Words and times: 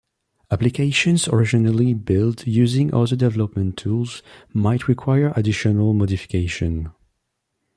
Applications 0.49 1.27
originally 1.27 1.93
built 1.93 2.47
using 2.47 2.91
other 2.91 3.15
development 3.15 3.77
tools 3.77 4.23
might 4.51 4.87
require 4.87 5.31
additional 5.35 5.93
modification. 5.93 6.91